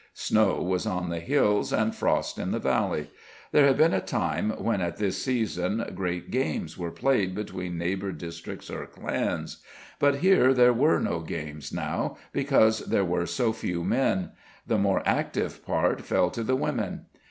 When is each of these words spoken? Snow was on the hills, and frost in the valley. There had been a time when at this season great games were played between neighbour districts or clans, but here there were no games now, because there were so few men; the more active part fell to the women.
Snow 0.15 0.63
was 0.63 0.87
on 0.87 1.11
the 1.11 1.19
hills, 1.19 1.71
and 1.71 1.93
frost 1.93 2.39
in 2.39 2.49
the 2.49 2.57
valley. 2.57 3.11
There 3.51 3.67
had 3.67 3.77
been 3.77 3.93
a 3.93 4.01
time 4.01 4.49
when 4.49 4.81
at 4.81 4.97
this 4.97 5.21
season 5.21 5.85
great 5.93 6.31
games 6.31 6.75
were 6.75 6.89
played 6.89 7.35
between 7.35 7.77
neighbour 7.77 8.11
districts 8.11 8.71
or 8.71 8.87
clans, 8.87 9.61
but 9.99 10.15
here 10.15 10.55
there 10.55 10.73
were 10.73 10.97
no 10.97 11.19
games 11.19 11.71
now, 11.71 12.17
because 12.33 12.79
there 12.85 13.05
were 13.05 13.27
so 13.27 13.53
few 13.53 13.83
men; 13.83 14.31
the 14.65 14.79
more 14.79 15.03
active 15.05 15.63
part 15.63 16.01
fell 16.01 16.31
to 16.31 16.41
the 16.41 16.55
women. 16.55 17.05